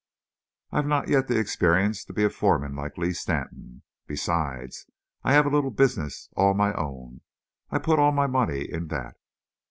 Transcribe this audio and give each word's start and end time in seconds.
"I've 0.71 0.87
not 0.87 1.09
yet 1.09 1.27
the 1.27 1.37
experience 1.37 2.03
to 2.05 2.11
be 2.11 2.23
a 2.23 2.31
foreman 2.31 2.75
like 2.75 2.97
Lee 2.97 3.13
Stanton. 3.13 3.83
Besides, 4.07 4.87
I 5.23 5.33
have 5.33 5.45
a 5.45 5.49
little 5.51 5.69
business 5.69 6.27
all 6.35 6.55
my 6.55 6.73
own. 6.73 7.21
I 7.69 7.77
put 7.77 7.99
all 7.99 8.11
my 8.11 8.25
money 8.25 8.61
in 8.63 8.87
that." 8.87 9.13